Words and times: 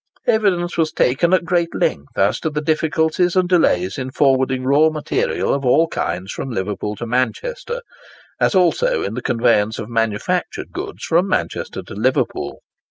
Evidence 0.25 0.77
was 0.79 0.91
taken 0.91 1.31
at 1.31 1.45
great 1.45 1.75
length 1.75 2.17
as 2.17 2.39
to 2.39 2.49
the 2.49 2.59
difficulties 2.59 3.35
and 3.35 3.47
delays 3.47 3.99
in 3.99 4.09
forwarding 4.09 4.63
raw 4.63 4.89
material 4.89 5.53
of 5.53 5.63
all 5.63 5.87
kinds 5.87 6.31
from 6.31 6.49
Liverpool 6.49 6.95
to 6.95 7.05
Manchester, 7.05 7.81
as 8.39 8.55
also 8.55 9.03
in 9.03 9.13
the 9.13 9.21
conveyance 9.21 9.77
of 9.77 9.89
manufactured 9.89 10.71
goods 10.71 11.03
from 11.05 11.27
Manchester 11.27 11.83
to 11.83 11.93
Liverpool. 11.93 12.63